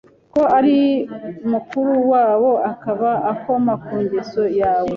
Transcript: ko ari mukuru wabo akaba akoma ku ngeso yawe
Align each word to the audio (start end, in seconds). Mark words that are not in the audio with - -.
ko 0.33 0.41
ari 0.57 0.79
mukuru 1.51 1.91
wabo 2.11 2.51
akaba 2.71 3.09
akoma 3.31 3.73
ku 3.83 3.93
ngeso 4.03 4.43
yawe 4.59 4.89